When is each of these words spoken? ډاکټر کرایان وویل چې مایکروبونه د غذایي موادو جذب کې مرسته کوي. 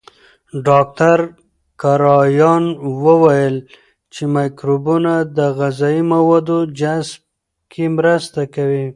ډاکټر 0.67 1.19
کرایان 1.81 2.63
وویل 3.05 3.55
چې 4.13 4.23
مایکروبونه 4.35 5.13
د 5.37 5.39
غذایي 5.59 6.03
موادو 6.13 6.57
جذب 6.79 7.21
کې 7.71 7.83
مرسته 7.97 8.41
کوي. 8.55 8.85